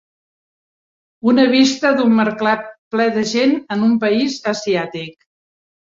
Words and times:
Una 1.33 1.45
vista 1.51 1.93
d'un 2.01 2.17
mercat 2.21 2.67
ple 2.97 3.09
de 3.21 3.27
gent 3.35 3.57
en 3.79 3.87
un 3.93 3.97
país 4.09 4.43
asiàtic. 4.59 5.19